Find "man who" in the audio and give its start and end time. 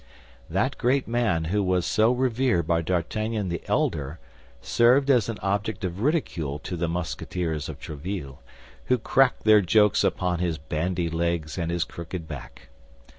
1.07-1.61